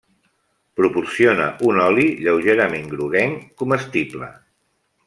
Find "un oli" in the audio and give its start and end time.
1.71-2.07